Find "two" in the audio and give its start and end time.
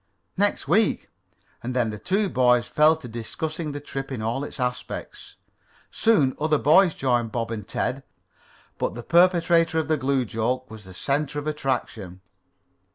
1.99-2.27